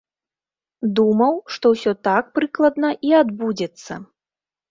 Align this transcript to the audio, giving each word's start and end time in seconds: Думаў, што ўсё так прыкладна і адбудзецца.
Думаў, 0.99 1.35
што 1.57 1.65
ўсё 1.73 1.91
так 2.09 2.33
прыкладна 2.39 2.89
і 3.09 3.13
адбудзецца. 3.21 3.93